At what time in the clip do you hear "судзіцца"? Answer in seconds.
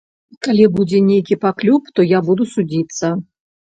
2.59-3.17